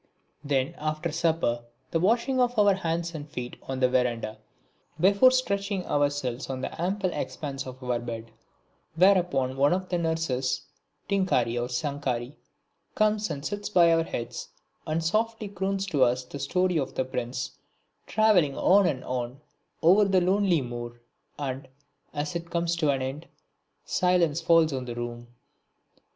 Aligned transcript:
Then 0.43 0.73
after 0.79 1.09
our 1.09 1.13
supper, 1.13 1.63
the 1.91 1.99
washing 1.99 2.39
of 2.39 2.57
our 2.57 2.73
hands 2.73 3.13
and 3.13 3.29
feet 3.29 3.55
on 3.61 3.79
the 3.79 3.87
verandah 3.87 4.39
before 4.99 5.29
stretching 5.29 5.85
ourselves 5.85 6.49
on 6.49 6.61
the 6.61 6.81
ample 6.81 7.13
expanse 7.13 7.67
of 7.67 7.83
our 7.83 7.99
bed; 7.99 8.31
whereupon 8.95 9.57
one 9.57 9.73
of 9.73 9.89
the 9.89 9.99
nurses 9.99 10.63
Tinkari 11.07 11.55
or 11.55 11.67
Sankari 11.67 12.35
comes 12.95 13.29
and 13.29 13.45
sits 13.45 13.69
by 13.69 13.93
our 13.93 14.01
heads 14.01 14.49
and 14.87 15.03
softly 15.03 15.47
croons 15.47 15.85
to 15.85 16.03
us 16.03 16.23
the 16.25 16.39
story 16.39 16.77
of 16.79 16.95
the 16.95 17.05
prince 17.05 17.51
travelling 18.07 18.57
on 18.57 18.87
and 18.87 19.03
on 19.05 19.39
over 19.83 20.05
the 20.05 20.19
lonely 20.21 20.61
moor, 20.61 20.99
and, 21.37 21.67
as 22.11 22.35
it 22.35 22.49
comes 22.49 22.75
to 22.77 22.89
an 22.89 23.03
end, 23.03 23.27
silence 23.85 24.41
falls 24.41 24.73
on 24.73 24.85
the 24.85 24.95
room. 24.95 25.27